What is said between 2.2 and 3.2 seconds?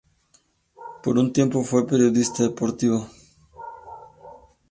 deportiva.